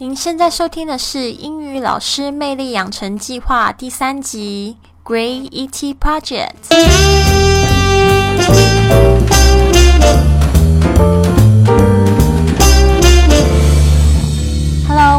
[0.00, 4.76] 您现在收听的是英语老师魅力养成计划第三集
[5.10, 6.52] 《Great ET Project》。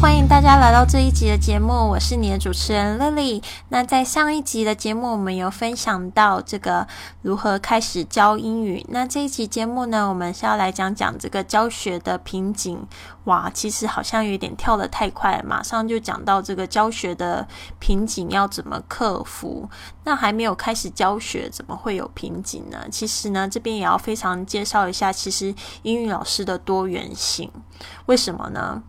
[0.00, 3.42] 欢迎大家来到这一集的节目，我是你的主持人 Lily。
[3.68, 6.86] 那在上一集的节目，我们有分享到这个
[7.22, 8.84] 如何开始教英语。
[8.88, 12.86] 那这一集节目呢，我们是要来讲讲这个教学的瓶颈。
[13.24, 17.46] 哇，其实好像有点跳得太快，马上就讲到这个教学的
[17.78, 19.68] 瓶颈要怎么克服。
[20.04, 22.84] 那还没有开始教学，怎么会有瓶颈呢？
[22.90, 27.50] 其实呢，这边也要非常介绍一下，其实英语老师的多元性，
[28.06, 28.82] 为什么呢？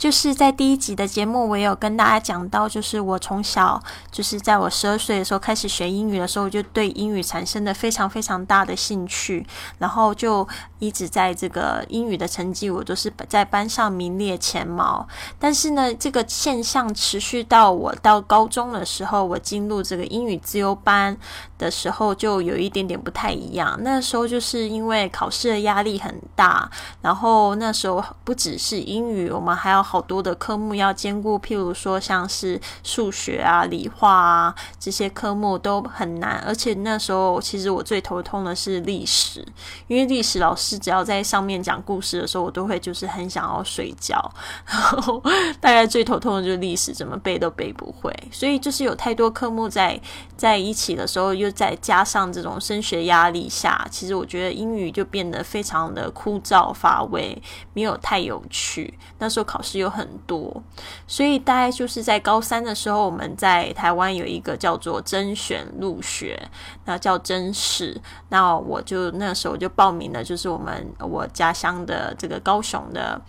[0.00, 3.78] 就是在第一集的节目，我也有跟大家讲到，就是我从小
[4.10, 15.06] 就是在我十二岁的时候开始学英语的时候，就对英语产生了非常非常大的兴趣，然后就一直在这个英语的成绩，我都是在班上名列前茅。
[15.38, 21.14] 但是呢，这个现象持续到我到高中的时候，我进入这个英语自由班
[21.58, 23.78] 的时候，就有一点点不太一样。
[23.82, 26.70] 那时候就是因为考试的压力很大，
[27.02, 29.84] 然后那时候不只是英语，我们还要。
[29.90, 39.44] 好多的科目要兼顾，譬如说像是数学啊、理化啊这些科目都很难，而且那时候其实我最头痛的是历史，
[39.88, 44.32] 因为历史老师只要在上面讲故事的时候，我都会就是很想要睡觉，
[44.64, 45.20] 然后
[45.58, 50.00] 大概最头痛的就是历史，怎么背都背不会，所以就是有太多科目在
[50.36, 58.96] 在一起的时候，又再加上这种升学压力下，其实我觉得英语就变得非常的枯燥乏味，没有太有趣。
[59.18, 59.79] 那时候考试。
[59.80, 60.62] 有很多，
[61.06, 66.48] 所以大概就是在高三的时候，我们在台湾有一个叫做甄选入学，
[66.84, 68.00] 那叫甄试。
[68.28, 73.20] 那我就那时候就报名了，就是我们我家乡的这个高雄的。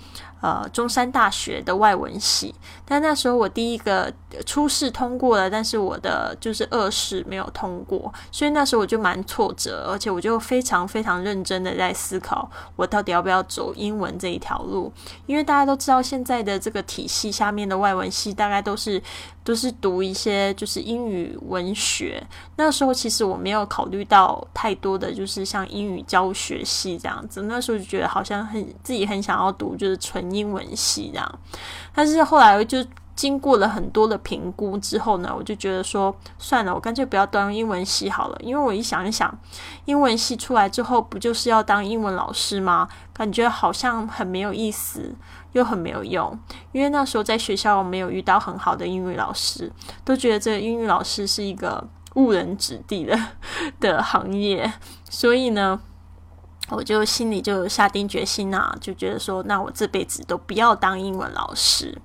[0.41, 2.53] 呃，中山大学的外文系，
[2.83, 4.11] 但那时候我第一个
[4.45, 14.91] 初试通过了，但是我的就是二试没有通过，所以那时候我就蛮挫折，而且我就非常非常认真的在思考，我到底要不要走英文这一条路，
[15.27, 19.01] 因为大家都知道现在的这个体系下面的外文系大概都是。
[19.43, 22.21] 都是读一些就是英语文学，
[22.55, 31.39] 那时候其实我没有考虑到太多的就是像英语教学系这样子，那时候就觉得好像很自己很想要读就是纯英文系这样，
[31.93, 32.85] 但是后来就
[33.21, 39.31] 经过了很多的评估之后呢，我就觉得说算了，我干脆不要当英文系好了，因为我一想一想，
[39.85, 42.87] 英文系出来之后不就是要当英文老师吗？
[43.13, 45.13] 感觉好像很没有意思。
[45.53, 46.39] 又很没有用，
[46.71, 49.69] 因为那时候在学校我没有遇到很好的英语老师，
[50.05, 53.19] 都觉得这个英语老师是一个误人子弟的
[53.81, 54.71] 的行业，
[55.09, 55.77] 所以呢，
[56.71, 61.95] 我就心里就下定决心啊，就觉得说，那我这辈子都不要当英文老师。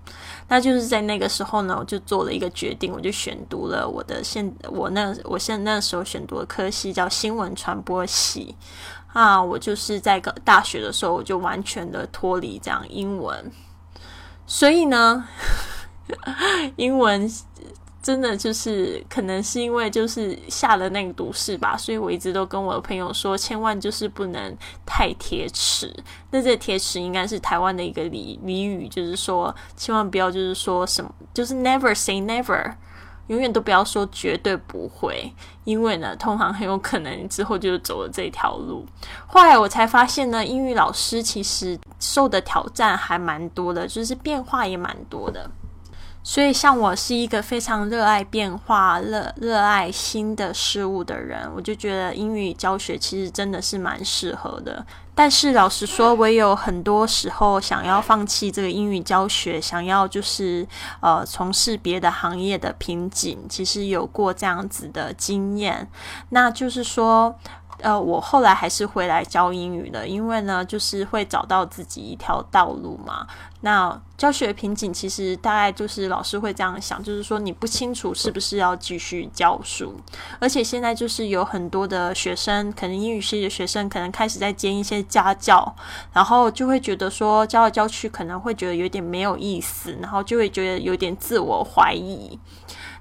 [0.49, 8.57] 那就是在那个时候呢，我就做了一个决定，我就选读了我的现我那我现那时候选读的科系叫新闻传播系。
[9.13, 13.51] 啊，我就是在个大学的时候，我就完全的脱离这样英文，
[14.47, 15.27] 所以呢，
[16.77, 17.27] 英文
[18.07, 24.57] 真的就是可能是因为就是下了那个毒誓吧，所以我一直都跟我的朋友说，千万就是不能
[24.87, 25.93] 太铁齿。
[26.31, 32.75] 那这铁齿应该是台湾的一个俚俚语，就是说千万不要就是说什么，就是 never say never。
[33.27, 35.33] 永远都不要说绝对不会，
[35.65, 38.87] 因为呢，通常很有可能之后就走了这条路。
[39.27, 45.51] 后来我才发现呢，英语老师其实受的挑战还蛮多的，就是变化也蛮多的。
[46.29, 54.85] 所以，像我是一个非常热爱变化、热热爱新的事物的人，我就觉得英语教学其实真的是蛮适合的。
[55.15, 60.67] 但是，老实说，我也有很多时候想要放弃这个英语教学，想要就是
[60.99, 65.89] 呃从事别的行业的瓶颈，其实有过这样子的经验。
[66.31, 67.39] 那就是说。
[67.81, 73.27] 呃，我后来还是回来教英语的，因为呢，就是会找到自己一条道路嘛。
[73.61, 79.95] 那教学瓶颈其实大概就是老师会这样想，就是说你不清楚是不是要继续教书，
[80.39, 85.75] 而且现在就是有很多的学生，可能英语系的学生可能开始在兼一些家教，
[86.13, 92.39] 然后就会觉得说教来教去可能会觉得有点没有意思，然后就会觉得有点自我怀疑。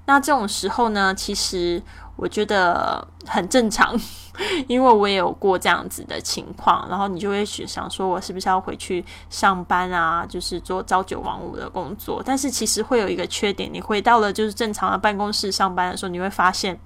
[0.07, 1.81] 那这种时候呢，其实
[2.15, 3.95] 我觉得很正常。
[4.67, 10.25] 因为我也有过这样子的情况，然后你就会想说，我是不是要回去上班啊？
[10.27, 12.21] 就是做朝九晚五的工作。
[12.25, 16.77] 但是其实会有一个缺点，你回到了就是正常的办公室上班的时候，你会发现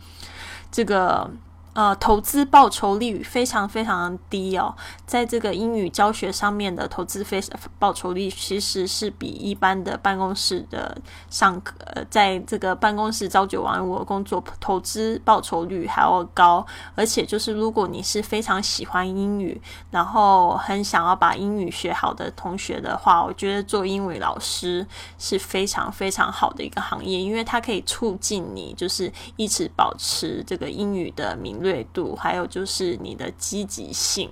[0.71, 1.27] 这个
[1.74, 4.75] 呃，投资报酬率非常非常低哦，
[5.06, 7.42] 在这个英语教学上面的投资非
[7.77, 10.98] 报酬率其实是比一般的办公室的
[11.30, 19.62] 上课，呃，在这个办公室朝九晚五的工作投资报酬率还要高，而且就是如果你是非常喜欢英语，
[19.92, 24.86] 然后很想要把英语学好的同学的话，我觉得做英语老师
[25.18, 31.88] 是非常非常好的一个行业，因为它可以促进你就是一直保持这个英语的名锐。
[31.94, 34.29] 度，还有就是你的积极性。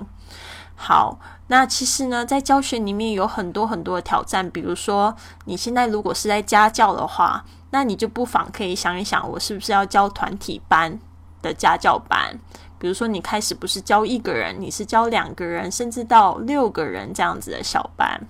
[0.75, 4.47] 好，那其实呢，在教学里面有很多很多的挑战。
[4.49, 5.15] 比如说，
[5.45, 10.99] 你现在如果是在家教的话，那你就不妨可以想一想，我是不是要教团体班
[11.41, 12.39] 的家教班？
[12.77, 18.27] 比如说，你开始不是教一个人，你是教两个人，甚至到六个人这样子的小班。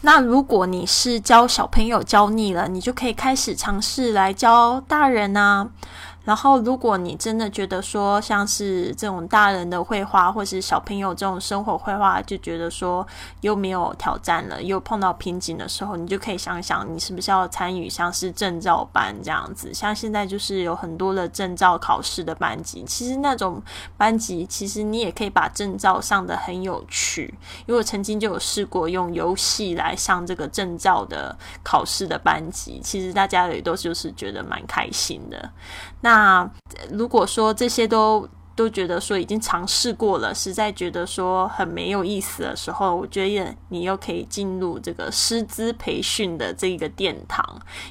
[0.00, 5.68] 那如果你是教小朋友教腻了，你就可以开始尝试来教大人啊。
[6.26, 13.06] 然后，如果你真的觉得说，像是这种大人的绘画，或是小朋友这种生活绘画，就觉得说
[13.42, 19.72] 又没有挑战了，又碰到瓶颈的时候，你就可以想想，你是不是要参与像是证照班这样子。
[19.72, 23.62] 像现在就是有很多的证照考试的班级，其实那种
[23.96, 27.32] 班级，其实你也可以把证照上的很有趣。
[27.66, 35.52] 因为我曾经就有试过用游戏来上这个证照的考试的班级，其实大家也都就是觉得蛮开心的。
[36.00, 36.50] 那那
[36.90, 47.44] 如果说这些都都觉得说已经尝试过了，实在觉得说很没有意思的时候，我觉得你又可以进入这个师资培训的这个殿堂，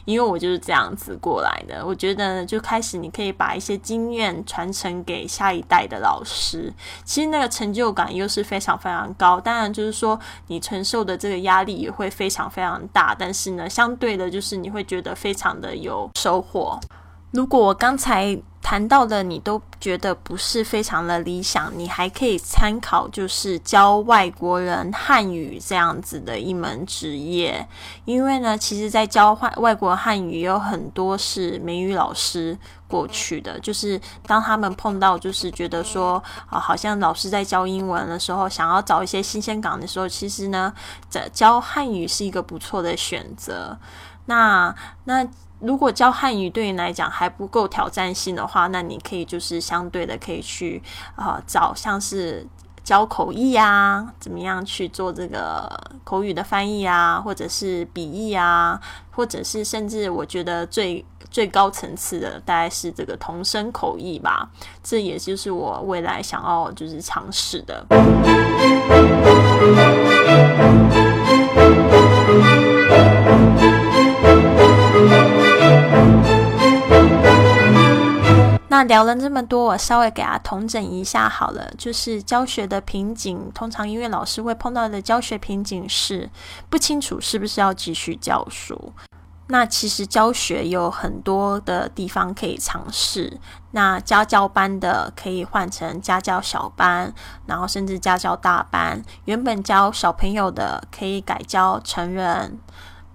[0.06, 1.86] 因为我就是这样子过来的。
[1.86, 6.74] 我觉得就开始你可以把一些经验传承给下一代的老师，
[7.04, 9.40] 其实那个成就感又是非常非常高。
[9.40, 16.80] 当然就是说你承受的这个压力也会非常非常大，但是呢，相对的就是你会觉得非常的有收获。
[17.36, 27.68] 如果我刚才谈到的你都觉得不是非常的理想，你还可以参考就是教外国人汉语这样子的一门职业，
[28.06, 40.74] 因为呢，其实，在教外外国汉语有很多是美语老师过去的，就是当他们碰到就是觉得说啊，好像老师在教英文的时候，想要找一些新鲜感的时候，其实呢，
[41.10, 43.78] 这教汉语是一个不错的选择。
[44.26, 44.76] 那
[45.06, 45.28] 那。
[45.62, 50.84] 如果教汉语对你来讲还不够挑战性的话，那你可以就是相对的可以去
[51.16, 52.46] 啊找像是
[52.84, 55.68] 教口译啊，怎么样去做这个
[56.04, 58.80] 口语的翻译啊，或者是笔译啊，
[59.12, 64.50] 或者是甚至我觉得最最高层次的大概是这个同声口译吧，
[64.84, 67.86] 这也就是我未来想要就是尝试的。
[78.76, 81.72] 那聊了这么多，我稍微给他统整一下好了。
[81.78, 86.30] 就是教学的瓶颈，通常音乐老师会碰到的教学瓶颈是
[86.70, 88.92] 不清楚是不是要继续教书。
[89.48, 93.40] 那其实教学有很多的地方可以尝试。
[93.72, 97.14] 那家教班的可以换成家教小班，
[97.46, 99.02] 然后甚至家教大班。
[99.24, 102.60] 原本教小朋友的可以改教成人。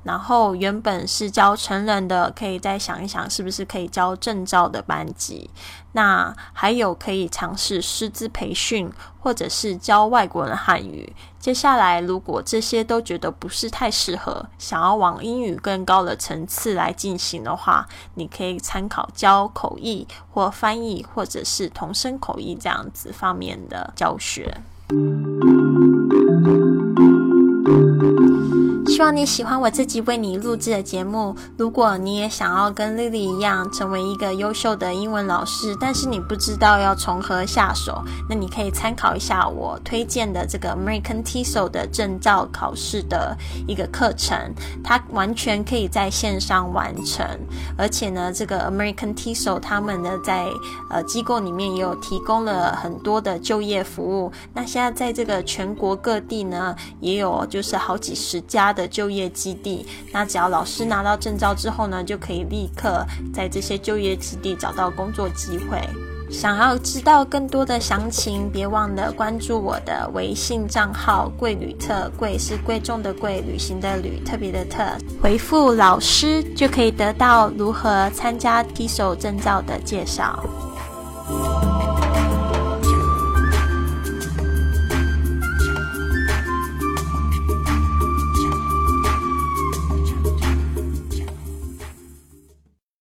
[0.03, 5.51] 然后原本是教成人的，可以再想一想，是不是可以教证照的班级？
[5.93, 11.15] 那还有可以尝试师资培训，或者是教外国人汉语。
[11.39, 24.61] 接下来，如果这些都觉得不是太适合，想要往英语更高的层次来进行的话，你可以参考教口译或翻译，或者是同声口译这样子方面的教学。
[29.11, 31.35] 你喜欢我自己为你录制的节目。
[31.57, 43.37] 如果你也想要跟 Lily 一样成为一个优秀的英文老师，但是你不知道要从何下手，那你可以参考一下我推荐的这个 American TESOL 的证照考试的
[43.67, 44.39] 一个课程。
[44.85, 47.27] 它完全可以在线上完成，
[47.77, 50.47] 而且呢，这个 American TESOL 他们呢在
[50.89, 54.31] 呃机构里面也有提供了很多的就业服务。
[54.55, 58.87] 那现在在这个全国各地呢，也有就是好几十家的。
[59.01, 63.03] 就业基地，那只要老师拿到证照之后呢，就可以立刻
[63.33, 65.81] 在这些就业基地找到工作机会。
[66.31, 74.85] 想要知道更多的详情，别忘了关注我的微信账号“贵旅特”，贵是贵重的贵，旅行的旅，特别的特。
[75.23, 80.45] 回复老师就可以得到如何参加 teso 证照的介绍。